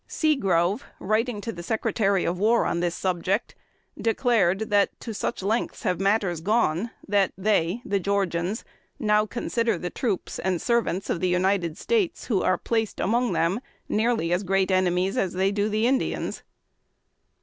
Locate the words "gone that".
6.41-7.31